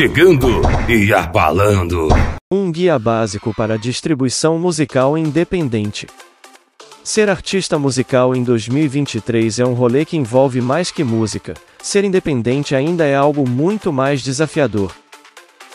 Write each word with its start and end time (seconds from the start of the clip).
chegando 0.00 0.62
e 0.88 1.12
abalando. 1.12 2.08
Um 2.50 2.72
guia 2.72 2.98
básico 2.98 3.52
para 3.54 3.76
distribuição 3.76 4.58
musical 4.58 5.18
independente. 5.18 6.06
Ser 7.04 7.28
artista 7.28 7.78
musical 7.78 8.34
em 8.34 8.42
2023 8.42 9.58
é 9.58 9.66
um 9.66 9.74
rolê 9.74 10.06
que 10.06 10.16
envolve 10.16 10.62
mais 10.62 10.90
que 10.90 11.04
música. 11.04 11.52
Ser 11.82 12.02
independente 12.02 12.74
ainda 12.74 13.04
é 13.04 13.14
algo 13.14 13.46
muito 13.46 13.92
mais 13.92 14.22
desafiador. 14.22 14.90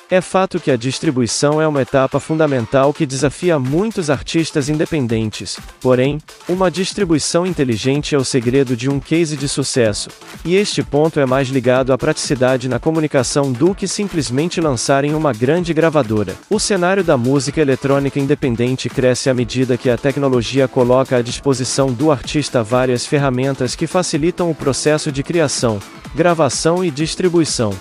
É 0.10 0.22
fato 0.22 0.60
que 0.60 0.70
a 0.70 0.78
distribuição 0.78 1.60
é 1.60 1.68
uma 1.68 1.82
etapa 1.82 2.20
fundamental 2.20 2.94
que 2.94 3.08
desafia 3.08 3.58
muitos 3.58 4.12
artistas 4.12 4.70
independentes, 4.70 5.58
porém, 5.82 6.20
uma 6.48 6.70
distribuição 6.70 7.44
inteligente 7.44 8.14
é 8.14 8.18
o 8.18 8.24
segredo 8.24 8.78
de 8.78 8.88
um 8.88 9.00
case 9.00 9.36
de 9.36 9.50
sucesso, 9.50 10.10
e 10.46 10.56
este 10.56 10.84
ponto 10.84 11.20
é 11.20 11.26
mais 11.26 11.48
ligado 11.48 11.92
à 11.92 11.98
praticidade 11.98 12.70
na 12.70 12.78
comunicação 12.78 13.52
do 13.52 13.74
que 13.74 13.88
simplesmente 13.88 14.62
lançar 14.62 15.04
em 15.04 15.16
uma 15.16 15.34
grande 15.34 15.74
gravadora. 15.74 16.36
O 16.52 16.60
cenário 16.60 17.04
da 17.04 17.18
música 17.18 17.60
eletrônica 17.60 18.20
independente 18.20 18.88
cresce 18.88 19.28
à 19.28 19.34
medida 19.34 19.76
que 19.76 19.90
a 19.90 19.98
tecnologia 19.98 20.68
coloca 20.68 21.18
à 21.18 21.22
disposição 21.24 21.92
do 21.92 22.12
artista 22.12 22.62
várias 22.62 23.08
ferramentas 23.08 23.74
que 23.74 23.88
facilitam 23.88 24.52
o 24.52 24.56
processo 24.56 25.12
de 25.12 25.24
criação, 25.24 25.80
gravação 26.14 26.86
e 26.86 26.92
distribuição 26.92 27.74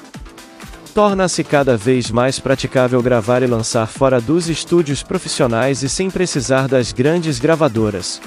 torna-se 0.95 1.43
cada 1.43 1.77
vez 1.77 2.09
mais 2.09 2.39
praticável 2.39 3.03
gravar 3.03 3.43
e 3.43 3.47
lançar 3.48 3.87
fora 3.89 4.21
dos 4.21 4.48
estúdios 4.48 5.03
profissionais 5.03 5.83
e 5.83 5.89
sem 5.89 6.09
precisar 6.09 6.69
das 6.69 6.93
grandes 6.93 7.41
gravadoras. 7.41 8.20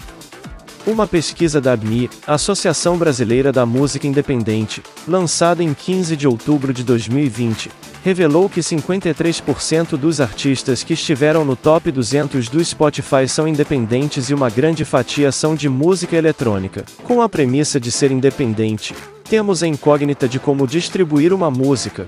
Uma 0.86 1.08
pesquisa 1.08 1.62
da 1.62 1.74
ABMI, 1.74 2.10
Associação 2.28 2.98
Brasileira 2.98 3.54
da 3.54 3.66
Música 3.66 4.06
Independente, 4.06 4.84
lançada 5.08 5.64
em 5.64 5.74
15 5.74 6.16
de 6.18 6.28
outubro 6.28 6.74
de 6.74 6.84
2020, 6.84 7.72
revelou 8.04 8.50
que 8.50 8.60
53% 8.60 9.98
dos 9.98 10.20
artistas 10.20 10.84
que 10.84 10.94
estiveram 10.94 11.46
no 11.46 11.56
top 11.56 11.90
200 11.90 12.50
do 12.50 12.64
Spotify 12.64 13.28
são 13.28 13.48
independentes 13.48 14.30
e 14.30 14.34
uma 14.34 14.50
grande 14.50 14.84
fatia 14.84 15.32
são 15.32 15.56
de 15.56 15.70
música 15.70 16.16
eletrônica. 16.16 16.86
Com 17.04 17.22
a 17.22 17.30
premissa 17.30 17.80
de 17.80 17.92
ser 17.92 18.12
independente, 18.12 18.94
temos 19.30 19.64
a 19.64 19.68
incógnita 19.68 20.28
de 20.28 20.40
como 20.40 20.66
distribuir 20.66 21.34
uma 21.34 21.52
música, 21.52 22.08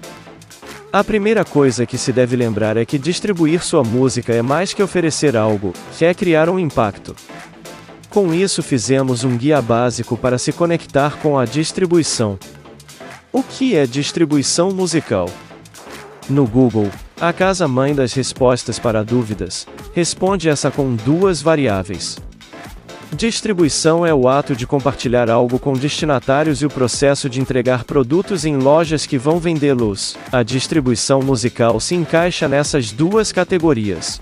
a 0.91 1.03
primeira 1.03 1.45
coisa 1.45 1.85
que 1.85 1.97
se 1.97 2.11
deve 2.11 2.35
lembrar 2.35 2.75
é 2.75 2.83
que 2.83 2.97
distribuir 2.97 3.63
sua 3.63 3.83
música 3.83 4.33
é 4.33 4.41
mais 4.41 4.73
que 4.73 4.81
oferecer 4.81 5.37
algo, 5.37 5.73
é 6.01 6.13
criar 6.13 6.49
um 6.49 6.57
impacto. 6.57 7.15
Com 8.09 8.33
isso, 8.33 8.63
fizemos 8.63 9.23
um 9.23 9.37
guia 9.37 9.61
básico 9.61 10.17
para 10.17 10.39
se 10.39 10.51
conectar 10.51 11.17
com 11.17 11.37
a 11.37 11.45
distribuição. 11.45 12.39
O 13.31 13.43
que 13.43 13.75
é 13.75 13.85
distribuição 13.85 14.71
musical? 14.71 15.29
No 16.27 16.47
Google, 16.47 16.89
a 17.21 17.31
casa-mãe 17.31 17.93
das 17.93 18.13
respostas 18.13 18.79
para 18.79 19.03
dúvidas, 19.03 19.67
responde 19.93 20.49
essa 20.49 20.71
com 20.71 20.95
duas 20.95 21.39
variáveis. 21.39 22.17
Distribuição 23.11 24.05
é 24.05 24.13
o 24.13 24.29
ato 24.29 24.55
de 24.55 24.67
compartilhar 24.67 25.31
algo 25.31 25.57
com 25.57 25.73
destinatários 25.73 26.61
e 26.61 26.65
o 26.65 26.69
processo 26.69 27.27
de 27.27 27.41
entregar 27.41 27.83
produtos 27.83 28.45
em 28.45 28.55
lojas 28.55 29.07
que 29.07 29.17
vão 29.17 29.39
vendê-los. 29.39 30.15
A 30.31 30.43
distribuição 30.43 31.19
musical 31.19 31.79
se 31.79 31.95
encaixa 31.95 32.47
nessas 32.47 32.91
duas 32.91 33.31
categorias. 33.31 34.21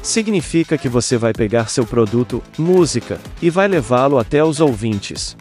Significa 0.00 0.78
que 0.78 0.88
você 0.88 1.16
vai 1.16 1.32
pegar 1.32 1.68
seu 1.68 1.84
produto, 1.84 2.40
música, 2.56 3.20
e 3.42 3.50
vai 3.50 3.66
levá-lo 3.66 4.16
até 4.16 4.44
os 4.44 4.60
ouvintes. 4.60 5.36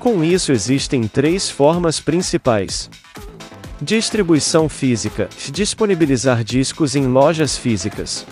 Com 0.00 0.24
isso 0.24 0.50
existem 0.50 1.06
três 1.06 1.48
formas 1.48 2.00
principais. 2.00 2.90
Distribuição 3.80 4.68
física, 4.68 5.28
disponibilizar 5.52 6.42
discos 6.42 6.96
em 6.96 7.06
lojas 7.06 7.56
físicas 7.56 8.26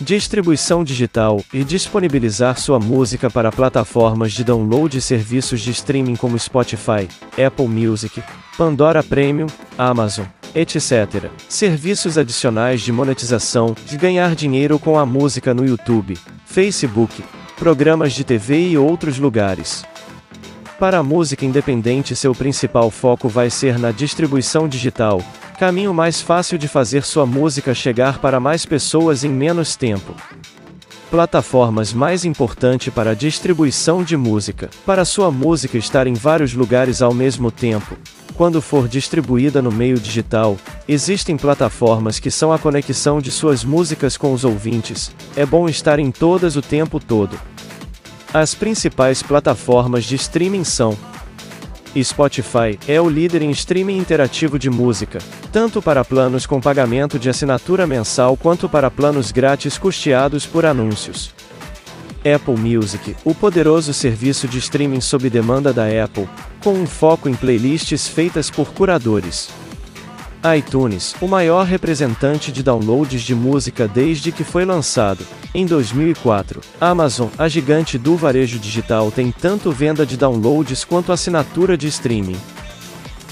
distribuição 0.00 0.82
digital 0.82 1.40
e 1.52 1.62
disponibilizar 1.62 2.58
sua 2.58 2.78
música 2.78 3.30
para 3.30 3.52
plataformas 3.52 4.32
de 4.32 4.42
download 4.42 4.98
e 4.98 5.00
serviços 5.00 5.60
de 5.60 5.70
streaming 5.70 6.16
como 6.16 6.38
Spotify, 6.38 7.08
Apple 7.44 7.68
Music, 7.68 8.22
Pandora 8.58 9.02
Premium, 9.02 9.46
Amazon, 9.78 10.26
etc. 10.54 11.30
Serviços 11.48 12.18
adicionais 12.18 12.80
de 12.80 12.92
monetização, 12.92 13.74
de 13.86 13.96
ganhar 13.96 14.34
dinheiro 14.34 14.78
com 14.78 14.98
a 14.98 15.06
música 15.06 15.54
no 15.54 15.64
YouTube, 15.64 16.18
Facebook, 16.44 17.22
programas 17.56 18.12
de 18.12 18.24
TV 18.24 18.70
e 18.70 18.78
outros 18.78 19.18
lugares. 19.18 19.84
Para 20.78 20.98
a 20.98 21.02
música 21.02 21.44
independente, 21.44 22.16
seu 22.16 22.34
principal 22.34 22.90
foco 22.90 23.28
vai 23.28 23.48
ser 23.48 23.78
na 23.78 23.92
distribuição 23.92 24.68
digital, 24.68 25.22
caminho 25.64 25.94
mais 25.94 26.20
fácil 26.20 26.58
de 26.58 26.68
fazer 26.68 27.04
sua 27.04 27.24
música 27.24 27.72
chegar 27.72 28.18
para 28.18 28.38
mais 28.38 28.66
pessoas 28.66 29.24
em 29.24 29.30
menos 29.30 29.76
tempo. 29.76 30.14
Plataformas 31.10 31.90
mais 31.90 32.22
importante 32.26 32.90
para 32.90 33.12
a 33.12 33.14
distribuição 33.14 34.04
de 34.04 34.14
música. 34.14 34.68
Para 34.84 35.06
sua 35.06 35.30
música 35.30 35.78
estar 35.78 36.06
em 36.06 36.12
vários 36.12 36.52
lugares 36.52 37.00
ao 37.00 37.14
mesmo 37.14 37.50
tempo, 37.50 37.96
quando 38.34 38.60
for 38.60 38.86
distribuída 38.86 39.62
no 39.62 39.72
meio 39.72 39.98
digital, 39.98 40.58
existem 40.86 41.34
plataformas 41.34 42.18
que 42.18 42.30
são 42.30 42.52
a 42.52 42.58
conexão 42.58 43.18
de 43.18 43.30
suas 43.30 43.64
músicas 43.64 44.18
com 44.18 44.34
os 44.34 44.44
ouvintes. 44.44 45.12
É 45.34 45.46
bom 45.46 45.66
estar 45.66 45.98
em 45.98 46.10
todas 46.10 46.56
o 46.56 46.60
tempo 46.60 47.00
todo. 47.00 47.40
As 48.34 48.54
principais 48.54 49.22
plataformas 49.22 50.04
de 50.04 50.16
streaming 50.16 50.64
são 50.64 50.94
Spotify 52.02 52.78
é 52.88 53.00
o 53.00 53.08
líder 53.08 53.42
em 53.42 53.50
streaming 53.50 53.98
interativo 53.98 54.58
de 54.58 54.68
música, 54.70 55.20
tanto 55.52 55.80
para 55.80 56.04
planos 56.04 56.46
com 56.46 56.60
pagamento 56.60 57.18
de 57.18 57.28
assinatura 57.28 57.86
mensal 57.86 58.36
quanto 58.36 58.68
para 58.68 58.90
planos 58.90 59.30
grátis 59.30 59.78
custeados 59.78 60.44
por 60.46 60.66
anúncios. 60.66 61.32
Apple 62.20 62.56
Music, 62.56 63.14
o 63.24 63.34
poderoso 63.34 63.92
serviço 63.92 64.48
de 64.48 64.58
streaming 64.58 65.00
sob 65.00 65.28
demanda 65.28 65.72
da 65.72 65.84
Apple, 66.02 66.28
com 66.62 66.72
um 66.72 66.86
foco 66.86 67.28
em 67.28 67.34
playlists 67.34 68.08
feitas 68.08 68.50
por 68.50 68.72
curadores 68.72 69.50
iTunes, 70.44 71.14
o 71.22 71.26
maior 71.26 71.64
representante 71.64 72.52
de 72.52 72.62
downloads 72.62 73.22
de 73.22 73.34
música 73.34 73.88
desde 73.88 74.30
que 74.30 74.44
foi 74.44 74.66
lançado, 74.66 75.24
em 75.54 75.64
2004. 75.64 76.60
Amazon, 76.78 77.28
a 77.38 77.48
gigante 77.48 77.96
do 77.96 78.14
varejo 78.14 78.58
digital, 78.58 79.10
tem 79.10 79.32
tanto 79.32 79.72
venda 79.72 80.04
de 80.04 80.18
downloads 80.18 80.84
quanto 80.84 81.12
assinatura 81.12 81.78
de 81.78 81.86
streaming. 81.86 82.36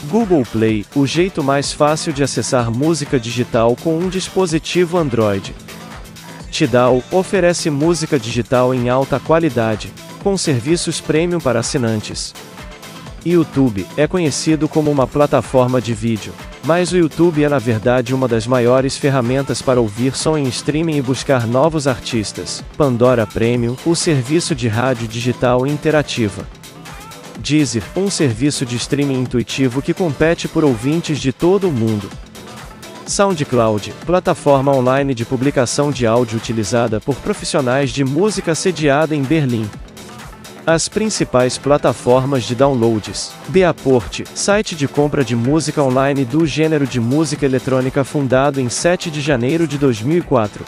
Google 0.04 0.42
Play, 0.50 0.86
o 0.94 1.06
jeito 1.06 1.44
mais 1.44 1.70
fácil 1.70 2.14
de 2.14 2.22
acessar 2.22 2.70
música 2.70 3.20
digital 3.20 3.76
com 3.76 3.98
um 3.98 4.08
dispositivo 4.08 4.96
Android. 4.96 5.54
Tidal 6.50 7.02
oferece 7.10 7.68
música 7.68 8.18
digital 8.18 8.74
em 8.74 8.88
alta 8.88 9.20
qualidade, 9.20 9.92
com 10.22 10.36
serviços 10.38 10.98
premium 10.98 11.40
para 11.40 11.60
assinantes. 11.60 12.34
YouTube 13.24 13.86
é 13.98 14.06
conhecido 14.06 14.66
como 14.66 14.90
uma 14.90 15.06
plataforma 15.06 15.80
de 15.80 15.94
vídeo, 15.94 16.32
mas 16.64 16.92
o 16.92 16.96
YouTube 16.96 17.42
é 17.42 17.48
na 17.48 17.58
verdade 17.58 18.14
uma 18.14 18.28
das 18.28 18.46
maiores 18.46 18.96
ferramentas 18.96 19.60
para 19.60 19.80
ouvir 19.80 20.16
som 20.16 20.36
em 20.36 20.44
streaming 20.44 20.96
e 20.96 21.02
buscar 21.02 21.46
novos 21.46 21.86
artistas. 21.86 22.62
Pandora 22.76 23.26
Premium, 23.26 23.76
o 23.84 23.94
serviço 23.94 24.54
de 24.54 24.68
rádio 24.68 25.08
digital 25.08 25.66
interativa. 25.66 26.46
Deezer, 27.38 27.82
um 27.96 28.08
serviço 28.08 28.64
de 28.64 28.76
streaming 28.76 29.20
intuitivo 29.20 29.82
que 29.82 29.92
compete 29.92 30.46
por 30.46 30.64
ouvintes 30.64 31.18
de 31.18 31.32
todo 31.32 31.68
o 31.68 31.72
mundo. 31.72 32.08
SoundCloud, 33.06 33.92
plataforma 34.06 34.72
online 34.72 35.12
de 35.14 35.24
publicação 35.24 35.90
de 35.90 36.06
áudio 36.06 36.38
utilizada 36.38 37.00
por 37.00 37.16
profissionais 37.16 37.90
de 37.90 38.04
música 38.04 38.54
sediada 38.54 39.14
em 39.14 39.22
Berlim. 39.22 39.68
As 40.64 40.88
principais 40.88 41.58
plataformas 41.58 42.44
de 42.44 42.54
downloads. 42.54 43.32
Beaport, 43.48 44.22
site 44.32 44.76
de 44.76 44.86
compra 44.86 45.24
de 45.24 45.34
música 45.34 45.82
online 45.82 46.24
do 46.24 46.46
gênero 46.46 46.86
de 46.86 47.00
música 47.00 47.44
eletrônica 47.44 48.04
fundado 48.04 48.60
em 48.60 48.68
7 48.68 49.10
de 49.10 49.20
janeiro 49.20 49.66
de 49.66 49.76
2004. 49.76 50.64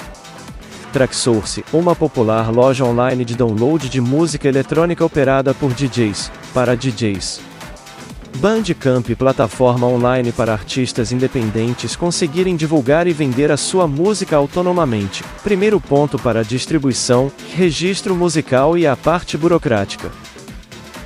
Tracksource, 0.93 1.65
uma 1.73 1.95
popular 1.95 2.51
loja 2.51 2.85
online 2.85 3.25
de 3.25 3.37
download 3.37 3.89
de 3.89 4.01
música 4.01 4.49
eletrônica 4.49 5.05
operada 5.05 5.55
por 5.55 5.73
DJs, 5.73 6.29
para 6.53 6.77
DJs. 6.77 7.54
Bandcamp 8.37 9.09
plataforma 9.17 9.87
online 9.87 10.33
para 10.33 10.53
artistas 10.53 11.13
independentes 11.13 11.95
conseguirem 11.95 12.57
divulgar 12.57 13.07
e 13.07 13.13
vender 13.13 13.51
a 13.53 13.57
sua 13.57 13.87
música 13.87 14.37
autonomamente. 14.37 15.23
Primeiro 15.43 15.81
ponto 15.81 16.19
para 16.19 16.41
a 16.41 16.43
distribuição, 16.43 17.31
registro 17.55 18.15
musical 18.15 18.77
e 18.77 18.87
a 18.87 18.97
parte 18.97 19.39
burocrática. 19.39 20.11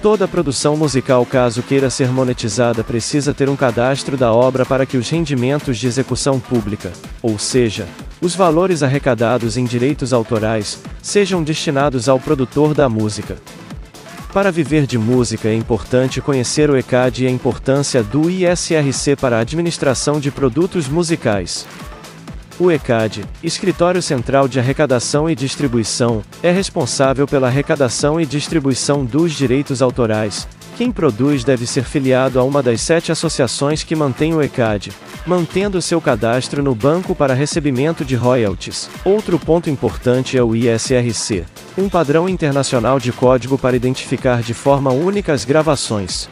Toda 0.00 0.28
produção 0.28 0.76
musical, 0.76 1.26
caso 1.26 1.62
queira 1.62 1.90
ser 1.90 2.08
monetizada, 2.08 2.82
precisa 2.82 3.34
ter 3.34 3.48
um 3.48 3.56
cadastro 3.56 4.16
da 4.16 4.32
obra 4.32 4.64
para 4.64 4.86
que 4.86 4.96
os 4.96 5.10
rendimentos 5.10 5.76
de 5.76 5.86
execução 5.86 6.38
pública, 6.40 6.92
ou 7.20 7.38
seja, 7.38 7.86
os 8.20 8.34
valores 8.34 8.82
arrecadados 8.82 9.56
em 9.56 9.64
direitos 9.64 10.12
autorais, 10.12 10.78
sejam 11.02 11.42
destinados 11.42 12.08
ao 12.08 12.18
produtor 12.18 12.74
da 12.74 12.88
música. 12.88 13.36
Para 14.38 14.52
viver 14.52 14.86
de 14.86 14.96
música 14.96 15.48
é 15.48 15.54
importante 15.54 16.20
conhecer 16.20 16.70
o 16.70 16.76
ECAD 16.76 17.24
e 17.24 17.26
a 17.26 17.30
importância 17.30 18.04
do 18.04 18.30
ISRC 18.30 19.16
para 19.16 19.36
a 19.36 19.40
administração 19.40 20.20
de 20.20 20.30
produtos 20.30 20.86
musicais. 20.86 21.66
O 22.56 22.70
ECAD, 22.70 23.24
Escritório 23.42 24.00
Central 24.00 24.46
de 24.46 24.60
Arrecadação 24.60 25.28
e 25.28 25.34
Distribuição, 25.34 26.22
é 26.40 26.52
responsável 26.52 27.26
pela 27.26 27.48
arrecadação 27.48 28.20
e 28.20 28.24
distribuição 28.24 29.04
dos 29.04 29.32
direitos 29.32 29.82
autorais, 29.82 30.46
quem 30.78 30.92
produz 30.92 31.42
deve 31.42 31.66
ser 31.66 31.82
filiado 31.82 32.38
a 32.38 32.44
uma 32.44 32.62
das 32.62 32.80
sete 32.80 33.10
associações 33.10 33.82
que 33.82 33.96
mantém 33.96 34.32
o 34.32 34.40
ECAD, 34.40 34.92
mantendo 35.28 35.82
seu 35.82 36.00
cadastro 36.00 36.62
no 36.62 36.74
banco 36.74 37.14
para 37.14 37.34
recebimento 37.34 38.02
de 38.02 38.16
royalties. 38.16 38.88
Outro 39.04 39.38
ponto 39.38 39.68
importante 39.68 40.38
é 40.38 40.42
o 40.42 40.56
ISRC, 40.56 41.44
um 41.76 41.86
padrão 41.86 42.26
internacional 42.26 42.98
de 42.98 43.12
código 43.12 43.58
para 43.58 43.76
identificar 43.76 44.40
de 44.40 44.54
forma 44.54 44.90
única 44.90 45.34
as 45.34 45.44
gravações. 45.44 46.30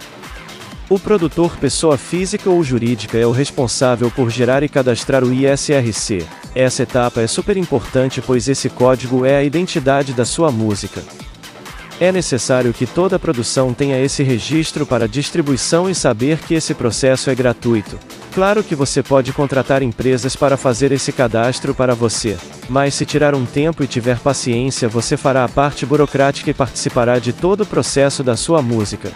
O 0.89 0.99
produtor, 0.99 1.59
pessoa 1.59 1.99
física 1.99 2.49
ou 2.49 2.65
jurídica, 2.65 3.19
é 3.19 3.27
o 3.27 3.33
responsável 3.33 4.11
por 4.11 4.31
gerar 4.31 4.63
e 4.63 4.69
cadastrar 4.69 5.23
o 5.23 5.33
ISRC. 5.33 6.25
Essa 6.55 6.85
etapa 6.85 7.21
é 7.21 7.27
super 7.27 7.59
importante 7.59 8.23
pois 8.23 8.49
esse 8.49 8.71
código 8.71 9.27
é 9.27 9.37
a 9.37 9.45
identidade 9.45 10.15
da 10.15 10.25
sua 10.25 10.51
música. 10.51 11.03
É 12.01 12.11
necessário 12.11 12.73
que 12.73 12.87
toda 12.87 13.19
produção 13.19 13.75
tenha 13.75 14.01
esse 14.01 14.23
registro 14.23 14.87
para 14.87 15.07
distribuição 15.07 15.91
e 15.91 15.95
saber 15.95 16.39
que 16.39 16.55
esse 16.55 16.73
processo 16.73 17.29
é 17.29 17.35
gratuito. 17.35 17.99
Claro 18.37 18.63
que 18.63 18.75
você 18.75 19.03
pode 19.03 19.33
contratar 19.33 19.83
empresas 19.83 20.37
para 20.37 20.59
fazer 20.59 20.93
esse 20.93 21.11
cadastro 21.11 21.75
para 21.75 21.95
você, 21.95 22.37
mas 22.69 22.93
se 22.93 23.07
tirar 23.07 23.35
um 23.35 23.47
tempo 23.47 23.83
e 23.83 23.87
tiver 23.87 24.19
paciência, 24.19 24.91
você 24.91 25.17
fará 25.17 25.43
a 25.43 25.49
parte 25.49 25.87
burocrática 25.87 26.51
e 26.51 26.53
participará 26.53 27.19
de 27.19 27.33
todo 27.33 27.63
o 27.63 27.67
processo 27.67 28.23
da 28.23 28.37
sua 28.37 28.61
música. 28.61 29.11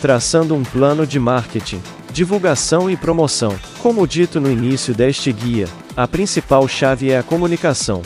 Traçando 0.00 0.54
um 0.54 0.62
plano 0.62 1.04
de 1.04 1.18
marketing, 1.18 1.82
divulgação 2.12 2.88
e 2.88 2.96
promoção. 2.96 3.52
Como 3.80 4.06
dito 4.06 4.40
no 4.40 4.48
início 4.48 4.94
deste 4.94 5.32
guia, 5.32 5.66
a 5.96 6.06
principal 6.06 6.68
chave 6.68 7.10
é 7.10 7.18
a 7.18 7.24
comunicação. 7.24 8.00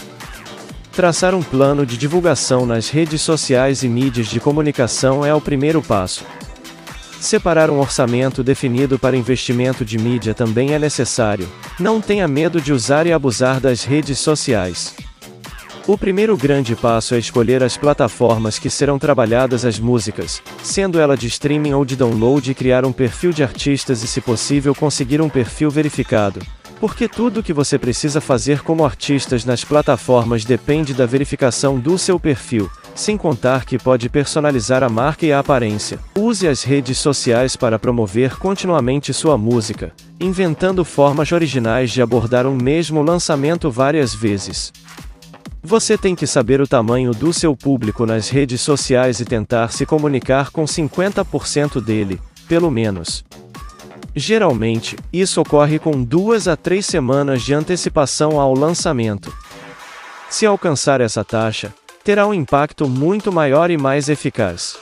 Traçar 0.90 1.34
um 1.34 1.42
plano 1.42 1.84
de 1.84 1.98
divulgação 1.98 2.64
nas 2.64 2.88
redes 2.88 3.20
sociais 3.20 3.82
e 3.82 3.90
mídias 3.90 4.28
de 4.28 4.40
comunicação 4.40 5.22
é 5.22 5.34
o 5.34 5.40
primeiro 5.40 5.82
passo. 5.82 6.24
Separar 7.24 7.70
um 7.70 7.80
orçamento 7.80 8.44
definido 8.44 8.98
para 8.98 9.16
investimento 9.16 9.82
de 9.82 9.96
mídia 9.96 10.34
também 10.34 10.74
é 10.74 10.78
necessário. 10.78 11.48
Não 11.80 11.98
tenha 11.98 12.28
medo 12.28 12.60
de 12.60 12.70
usar 12.70 13.06
e 13.06 13.14
abusar 13.14 13.60
das 13.60 13.82
redes 13.82 14.18
sociais. 14.18 14.94
O 15.86 15.96
primeiro 15.96 16.36
grande 16.36 16.76
passo 16.76 17.14
é 17.14 17.18
escolher 17.18 17.62
as 17.62 17.78
plataformas 17.78 18.58
que 18.58 18.68
serão 18.68 18.98
trabalhadas 18.98 19.64
as 19.64 19.78
músicas, 19.78 20.42
sendo 20.62 21.00
ela 21.00 21.16
de 21.16 21.26
streaming 21.26 21.72
ou 21.72 21.82
de 21.82 21.96
download 21.96 22.50
e 22.50 22.54
criar 22.54 22.84
um 22.84 22.92
perfil 22.92 23.32
de 23.32 23.42
artistas 23.42 24.02
e 24.02 24.06
se 24.06 24.20
possível 24.20 24.74
conseguir 24.74 25.22
um 25.22 25.30
perfil 25.30 25.70
verificado. 25.70 26.40
Porque 26.78 27.08
tudo 27.08 27.40
o 27.40 27.42
que 27.42 27.54
você 27.54 27.78
precisa 27.78 28.20
fazer 28.20 28.60
como 28.60 28.84
artistas 28.84 29.46
nas 29.46 29.64
plataformas 29.64 30.44
depende 30.44 30.92
da 30.92 31.06
verificação 31.06 31.80
do 31.80 31.96
seu 31.96 32.20
perfil, 32.20 32.70
sem 32.94 33.16
contar 33.16 33.64
que 33.64 33.78
pode 33.78 34.08
personalizar 34.08 34.82
a 34.82 34.88
marca 34.88 35.26
e 35.26 35.32
a 35.32 35.38
aparência. 35.38 35.98
Use 36.16 36.46
as 36.46 36.62
redes 36.62 36.98
sociais 36.98 37.56
para 37.56 37.78
promover 37.78 38.38
continuamente 38.38 39.12
sua 39.12 39.36
música, 39.36 39.92
inventando 40.20 40.84
formas 40.84 41.32
originais 41.32 41.90
de 41.90 42.00
abordar 42.00 42.46
um 42.46 42.54
mesmo 42.54 43.02
lançamento 43.02 43.70
várias 43.70 44.14
vezes. 44.14 44.72
Você 45.62 45.96
tem 45.96 46.14
que 46.14 46.26
saber 46.26 46.60
o 46.60 46.68
tamanho 46.68 47.12
do 47.12 47.32
seu 47.32 47.56
público 47.56 48.04
nas 48.04 48.28
redes 48.28 48.60
sociais 48.60 49.18
e 49.20 49.24
tentar 49.24 49.72
se 49.72 49.86
comunicar 49.86 50.50
com 50.50 50.64
50% 50.64 51.80
dele, 51.82 52.20
pelo 52.46 52.70
menos. 52.70 53.24
Geralmente, 54.14 54.96
isso 55.12 55.40
ocorre 55.40 55.78
com 55.78 56.02
duas 56.02 56.46
a 56.46 56.56
três 56.56 56.86
semanas 56.86 57.42
de 57.42 57.52
antecipação 57.52 58.38
ao 58.38 58.54
lançamento. 58.54 59.32
Se 60.30 60.46
alcançar 60.46 61.00
essa 61.00 61.24
taxa, 61.24 61.72
terá 62.04 62.26
um 62.26 62.34
impacto 62.34 62.86
muito 62.86 63.32
maior 63.32 63.70
e 63.70 63.78
mais 63.78 64.10
eficaz. 64.10 64.76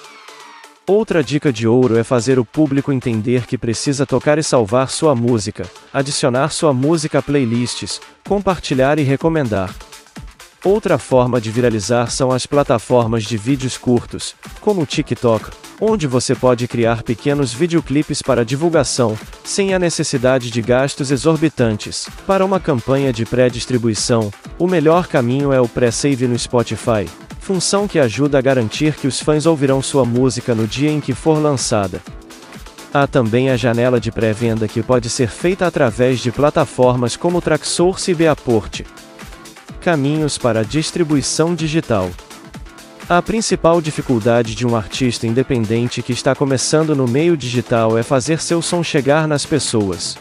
Outra 0.84 1.22
dica 1.22 1.52
de 1.52 1.68
ouro 1.68 1.96
é 1.96 2.02
fazer 2.02 2.40
o 2.40 2.44
público 2.44 2.92
entender 2.92 3.46
que 3.46 3.56
precisa 3.56 4.04
tocar 4.04 4.36
e 4.36 4.42
salvar 4.42 4.90
sua 4.90 5.14
música, 5.14 5.64
adicionar 5.94 6.50
sua 6.50 6.72
música 6.72 7.20
a 7.20 7.22
playlists, 7.22 8.00
compartilhar 8.26 8.98
e 8.98 9.02
recomendar. 9.02 9.72
Outra 10.64 10.96
forma 10.96 11.40
de 11.40 11.50
viralizar 11.50 12.08
são 12.12 12.30
as 12.30 12.46
plataformas 12.46 13.24
de 13.24 13.36
vídeos 13.36 13.76
curtos, 13.76 14.36
como 14.60 14.82
o 14.82 14.86
TikTok, 14.86 15.50
onde 15.80 16.06
você 16.06 16.36
pode 16.36 16.68
criar 16.68 17.02
pequenos 17.02 17.52
videoclipes 17.52 18.22
para 18.22 18.44
divulgação, 18.44 19.18
sem 19.42 19.74
a 19.74 19.78
necessidade 19.78 20.52
de 20.52 20.62
gastos 20.62 21.10
exorbitantes. 21.10 22.08
Para 22.28 22.44
uma 22.44 22.60
campanha 22.60 23.12
de 23.12 23.26
pré-distribuição, 23.26 24.32
o 24.56 24.68
melhor 24.68 25.08
caminho 25.08 25.52
é 25.52 25.60
o 25.60 25.66
pré-save 25.66 26.28
no 26.28 26.38
Spotify, 26.38 27.10
função 27.40 27.88
que 27.88 27.98
ajuda 27.98 28.38
a 28.38 28.40
garantir 28.40 28.94
que 28.94 29.08
os 29.08 29.18
fãs 29.18 29.46
ouvirão 29.46 29.82
sua 29.82 30.04
música 30.04 30.54
no 30.54 30.68
dia 30.68 30.92
em 30.92 31.00
que 31.00 31.12
for 31.12 31.42
lançada. 31.42 32.00
Há 32.94 33.08
também 33.08 33.50
a 33.50 33.56
janela 33.56 33.98
de 33.98 34.12
pré-venda 34.12 34.68
que 34.68 34.80
pode 34.80 35.10
ser 35.10 35.28
feita 35.28 35.66
através 35.66 36.20
de 36.20 36.30
plataformas 36.30 37.16
como 37.16 37.42
Traxsource 37.42 38.12
e 38.12 38.14
Beaport. 38.14 38.82
Caminhos 39.82 40.38
para 40.38 40.60
a 40.60 40.62
distribuição 40.62 41.56
digital. 41.56 42.08
A 43.08 43.20
principal 43.20 43.80
dificuldade 43.80 44.54
de 44.54 44.64
um 44.64 44.76
artista 44.76 45.26
independente 45.26 46.00
que 46.02 46.12
está 46.12 46.36
começando 46.36 46.94
no 46.94 47.08
meio 47.08 47.36
digital 47.36 47.98
é 47.98 48.04
fazer 48.04 48.40
seu 48.40 48.62
som 48.62 48.84
chegar 48.84 49.26
nas 49.26 49.44
pessoas. 49.44 50.16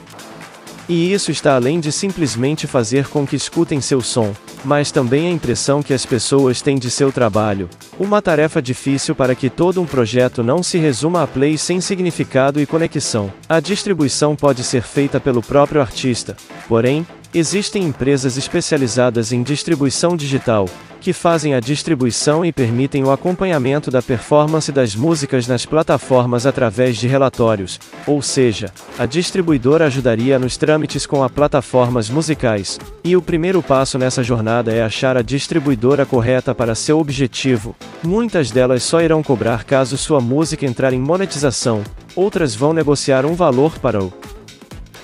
E 0.89 1.13
isso 1.13 1.29
está 1.29 1.55
além 1.55 1.79
de 1.79 1.91
simplesmente 1.91 2.65
fazer 2.65 3.07
com 3.07 3.25
que 3.25 3.35
escutem 3.35 3.79
seu 3.79 4.01
som, 4.01 4.33
mas 4.65 4.91
também 4.91 5.27
a 5.27 5.31
impressão 5.31 5.83
que 5.83 5.93
as 5.93 6.07
pessoas 6.07 6.59
têm 6.59 6.79
de 6.79 6.89
seu 6.89 7.11
trabalho. 7.11 7.69
Uma 7.99 8.19
tarefa 8.19 8.63
difícil 8.63 9.13
para 9.13 9.35
que 9.35 9.47
todo 9.47 9.79
um 9.79 9.85
projeto 9.85 10.41
não 10.41 10.63
se 10.63 10.79
resuma 10.79 11.21
a 11.21 11.27
play 11.27 11.55
sem 11.55 11.79
significado 11.79 12.59
e 12.59 12.65
conexão. 12.65 13.31
A 13.47 13.59
distribuição 13.59 14.35
pode 14.35 14.63
ser 14.63 14.81
feita 14.81 15.19
pelo 15.19 15.43
próprio 15.43 15.81
artista, 15.81 16.35
porém, 16.67 17.05
existem 17.33 17.83
empresas 17.83 18.37
especializadas 18.37 19.31
em 19.31 19.41
distribuição 19.41 20.17
digital, 20.17 20.67
que 20.99 21.13
fazem 21.13 21.55
a 21.55 21.59
distribuição 21.59 22.45
e 22.45 22.51
permitem 22.51 23.03
o 23.03 23.11
acompanhamento 23.11 23.89
da 23.89 24.01
performance 24.01 24.71
das 24.71 24.95
músicas 24.95 25.47
nas 25.47 25.65
plataformas 25.65 26.45
através 26.45 26.97
de 26.97 27.07
relatórios, 27.07 27.79
ou 28.05 28.21
seja, 28.21 28.71
a 28.99 29.05
distribuidora 29.05 29.87
ajudaria 29.87 30.37
nos 30.37 30.57
trâmites 30.57 31.07
com 31.07 31.23
as 31.23 31.31
plataformas 31.31 32.09
musicais, 32.09 32.77
e 33.03 33.15
o 33.15 33.21
primeiro 33.21 33.63
passo 33.63 33.97
nessa 33.97 34.21
jornada 34.21 34.71
é 34.71 34.83
achar 34.83 35.17
a 35.17 35.23
distribuidora 35.23 36.05
correta 36.05 36.53
para 36.53 36.75
seu 36.75 36.99
objetivo. 36.99 37.75
Muitas 38.03 38.51
delas 38.51 38.83
só 38.83 39.01
irão 39.01 39.23
cobrar 39.23 39.63
caso 39.63 39.97
sua 39.97 40.21
música 40.21 40.65
entrar 40.65 40.93
em 40.93 40.99
monetização, 40.99 41.81
outras 42.15 42.53
vão 42.53 42.73
negociar 42.73 43.25
um 43.25 43.33
valor 43.33 43.79
para 43.79 44.03
o 44.03 44.13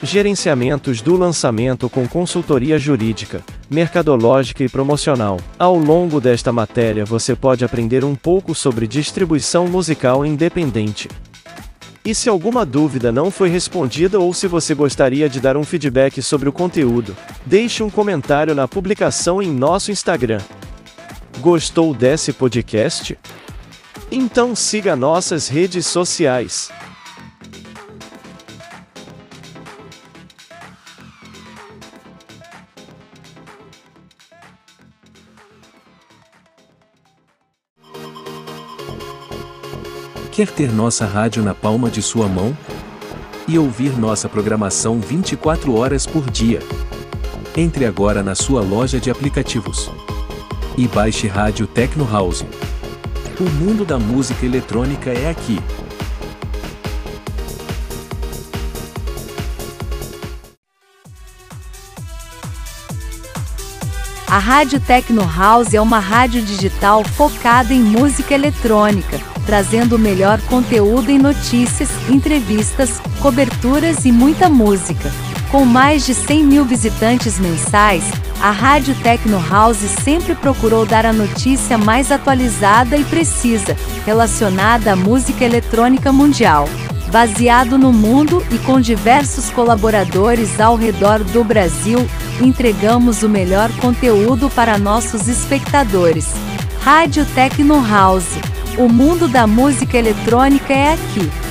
Gerenciamentos 0.01 1.01
do 1.01 1.17
lançamento 1.17 1.89
com 1.89 2.07
consultoria 2.07 2.77
jurídica, 2.77 3.43
mercadológica 3.67 4.63
e 4.63 4.69
promocional. 4.69 5.39
Ao 5.57 5.75
longo 5.75 6.21
desta 6.21 6.51
matéria 6.51 7.03
você 7.03 7.35
pode 7.35 7.65
aprender 7.65 8.05
um 8.05 8.13
pouco 8.13 8.53
sobre 8.53 8.85
distribuição 8.85 9.67
musical 9.67 10.23
independente. 10.23 11.09
E 12.05 12.13
se 12.13 12.29
alguma 12.29 12.63
dúvida 12.63 13.11
não 13.11 13.31
foi 13.31 13.49
respondida 13.49 14.19
ou 14.19 14.31
se 14.35 14.45
você 14.47 14.75
gostaria 14.75 15.27
de 15.27 15.39
dar 15.39 15.57
um 15.57 15.63
feedback 15.63 16.21
sobre 16.21 16.47
o 16.47 16.53
conteúdo, 16.53 17.17
deixe 17.43 17.81
um 17.81 17.89
comentário 17.89 18.53
na 18.53 18.67
publicação 18.67 19.41
em 19.41 19.51
nosso 19.51 19.91
Instagram. 19.91 20.39
Gostou 21.39 21.93
desse 21.95 22.31
podcast? 22.31 23.17
Então 24.11 24.55
siga 24.55 24.95
nossas 24.95 25.47
redes 25.47 25.87
sociais. 25.87 26.69
Quer 40.37 40.51
ter 40.51 40.71
nossa 40.71 41.03
rádio 41.03 41.41
na 41.41 41.55
palma 41.55 41.89
de 41.89 41.99
sua 41.99 42.27
mão? 42.27 42.55
E 43.47 43.57
ouvir 43.57 43.97
nossa 43.97 44.29
programação 44.29 44.99
24 44.99 45.75
horas 45.75 46.05
por 46.05 46.29
dia? 46.29 46.59
Entre 47.55 47.87
agora 47.87 48.21
na 48.21 48.35
sua 48.35 48.61
loja 48.61 48.99
de 48.99 49.09
aplicativos 49.09 49.89
e 50.77 50.87
baixe 50.87 51.25
Rádio 51.25 51.65
Tecno 51.65 52.07
House. 52.07 52.45
O 53.39 53.49
mundo 53.49 53.83
da 53.83 53.97
música 53.97 54.45
eletrônica 54.45 55.09
é 55.09 55.27
aqui. 55.27 55.59
A 64.27 64.37
Rádio 64.37 64.79
Tecno 64.81 65.27
House 65.35 65.73
é 65.73 65.81
uma 65.81 65.97
rádio 65.97 66.43
digital 66.43 67.03
focada 67.03 67.73
em 67.73 67.81
música 67.81 68.35
eletrônica 68.35 69.26
trazendo 69.47 69.95
o 69.95 69.99
melhor 69.99 70.39
conteúdo 70.41 71.09
em 71.09 71.17
notícias, 71.17 71.89
entrevistas, 72.09 73.01
coberturas 73.21 74.03
e 74.05 74.11
muita 74.11 74.49
música. 74.49 75.09
Com 75.49 75.63
mais 75.63 76.05
de 76.05 76.13
100 76.13 76.43
mil 76.43 76.65
visitantes 76.65 77.39
mensais, 77.39 78.03
a 78.41 78.51
Rádio 78.51 78.93
Tecno 78.95 79.41
House 79.49 79.77
sempre 80.03 80.35
procurou 80.35 80.85
dar 80.85 81.05
a 81.05 81.13
notícia 81.13 81.77
mais 81.77 82.11
atualizada 82.11 82.97
e 82.97 83.05
precisa, 83.05 83.75
relacionada 84.05 84.91
à 84.91 84.95
música 84.95 85.45
eletrônica 85.45 86.11
mundial. 86.11 86.67
Baseado 87.09 87.77
no 87.77 87.93
mundo 87.93 88.45
e 88.51 88.57
com 88.59 88.81
diversos 88.81 89.49
colaboradores 89.49 90.59
ao 90.59 90.75
redor 90.75 91.23
do 91.23 91.41
Brasil, 91.41 92.05
entregamos 92.41 93.23
o 93.23 93.29
melhor 93.29 93.71
conteúdo 93.77 94.49
para 94.49 94.77
nossos 94.77 95.29
espectadores. 95.29 96.33
Rádio 96.81 97.25
Tecno 97.33 97.81
House. 97.85 98.37
O 98.77 98.87
mundo 98.87 99.27
da 99.27 99.47
música 99.47 99.97
eletrônica 99.97 100.71
é 100.71 100.93
aqui. 100.93 101.46